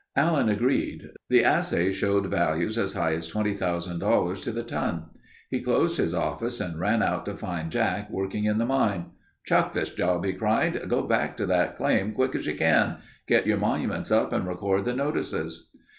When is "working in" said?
8.09-8.57